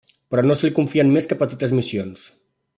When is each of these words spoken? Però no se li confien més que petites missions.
Però 0.35 0.43
no 0.51 0.55
se 0.61 0.65
li 0.67 0.73
confien 0.79 1.13
més 1.17 1.29
que 1.33 1.39
petites 1.43 1.77
missions. 1.81 2.27